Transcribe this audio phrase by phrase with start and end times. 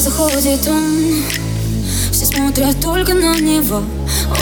[0.00, 1.24] Заходит он.
[2.12, 3.82] Все смотрят только на него.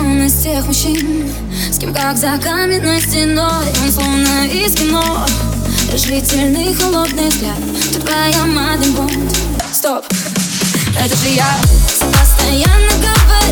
[0.01, 1.31] Он из тех мужчин
[1.71, 3.65] С кем как за каменной стеной.
[3.83, 5.27] Он словно из кино.
[5.93, 7.57] Решительный холодный взгляд.
[7.93, 9.37] Такая Маден Бонд.
[9.73, 10.05] Стоп,
[10.99, 11.49] это же я.
[12.13, 13.46] Постоянно говорят,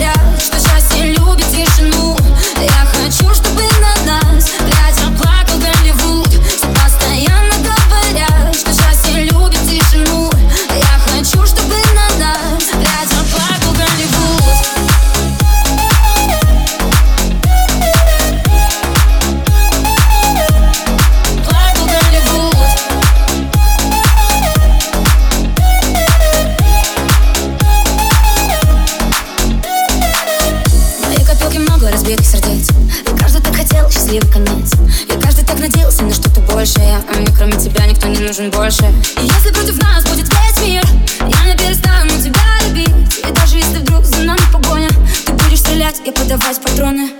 [34.14, 34.72] счастливый конец
[35.08, 37.00] И каждый так надеялся на что-то большее.
[37.08, 38.84] А мне кроме тебя никто не нужен больше.
[39.20, 40.84] И если против нас будет весь мир
[41.20, 43.18] Я не перестану тебя любить.
[43.18, 44.88] И даже если вдруг за нами погоня
[45.26, 47.10] Ты будешь стрелять и подавать патроны.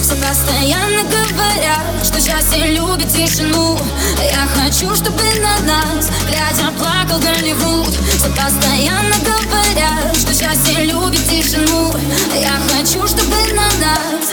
[0.00, 3.78] Все постоянно говорят, что счастье любит тишину.
[4.18, 7.88] Я хочу, чтобы на нас, глядя, плакал Голливуд.
[7.88, 11.92] Все постоянно говорят, что счастье любит тишину.
[12.40, 14.31] Я хочу, чтобы на нас,